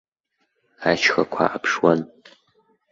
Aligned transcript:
Ашьхақәа 0.89 1.43
ааԥшуан. 1.47 1.99